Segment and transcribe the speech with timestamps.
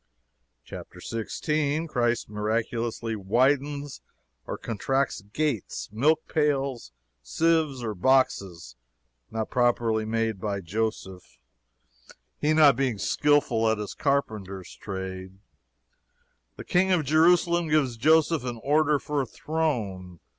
[0.63, 1.87] "Chapter 16.
[1.87, 4.01] Christ miraculously widens
[4.47, 8.75] or contracts gates, milk pails, sieves or boxes,
[9.29, 11.37] not properly made by Joseph,
[12.39, 15.37] he not being skillful at his carpenter's trade.
[16.55, 20.19] The King of Jerusalem gives Joseph an order for a throne.